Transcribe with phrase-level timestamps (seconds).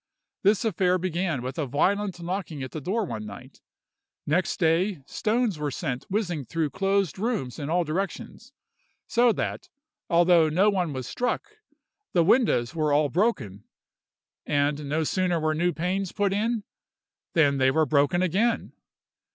[0.41, 3.61] This affair began with a violent knocking at the door one night;
[4.25, 8.51] next day stones were sent whizzing through closed rooms in all directions,
[9.05, 9.69] so that,
[10.09, 11.57] although no one was struck,
[12.13, 13.63] the windows were all broken;
[14.43, 16.63] and no sooner were new panes put in,
[17.33, 18.73] than they were broken again.